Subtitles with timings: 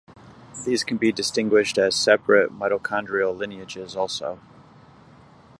[0.65, 4.39] These can be distinguished as separate mitochondrial lineages also.